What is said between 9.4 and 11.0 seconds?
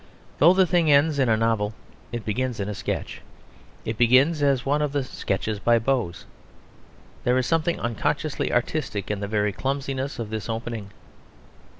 clumsiness of this opening.